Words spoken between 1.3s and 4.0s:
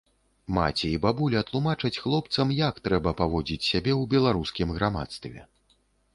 тлумачаць хлопцам, як трэба паводзіць сябе